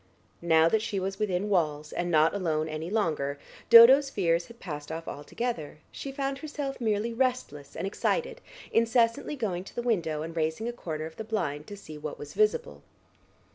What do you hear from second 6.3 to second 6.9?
herself